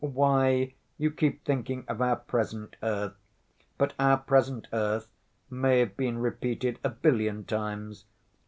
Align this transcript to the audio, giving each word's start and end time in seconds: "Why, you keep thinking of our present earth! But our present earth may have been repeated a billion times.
"Why, 0.03 0.73
you 0.97 1.11
keep 1.11 1.45
thinking 1.45 1.85
of 1.87 2.01
our 2.01 2.15
present 2.15 2.75
earth! 2.81 3.13
But 3.77 3.93
our 3.99 4.17
present 4.17 4.67
earth 4.73 5.11
may 5.47 5.77
have 5.77 5.95
been 5.95 6.17
repeated 6.17 6.79
a 6.83 6.89
billion 6.89 7.45
times. 7.45 8.05